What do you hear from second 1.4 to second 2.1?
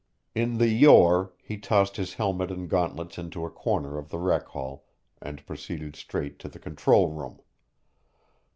he tossed